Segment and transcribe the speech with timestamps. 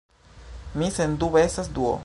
[0.81, 1.97] Mi sendube estas Duo!